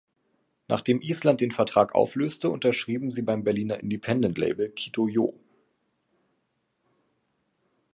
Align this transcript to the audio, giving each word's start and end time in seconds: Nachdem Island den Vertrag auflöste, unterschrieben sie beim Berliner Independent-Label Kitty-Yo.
Nachdem 0.67 0.99
Island 0.99 1.41
den 1.41 1.51
Vertrag 1.51 1.93
auflöste, 1.93 2.49
unterschrieben 2.49 3.11
sie 3.11 3.21
beim 3.21 3.43
Berliner 3.43 3.79
Independent-Label 3.81 4.71
Kitty-Yo. 4.71 5.37